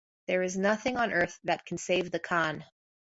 [0.25, 2.65] There is nothing on earth that can save the Khan.